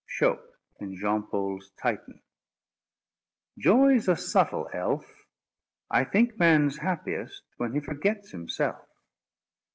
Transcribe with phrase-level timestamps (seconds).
[0.09, 2.23] Schoppe, in JEAN PAUL'S Titan.
[3.59, 5.27] "Joy's a subtil elf.
[5.91, 8.87] I think man's happiest when he forgets himself."